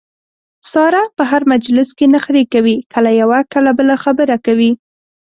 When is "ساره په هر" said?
0.71-1.41